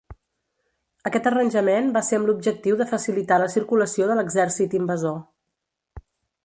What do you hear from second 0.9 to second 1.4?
Aquest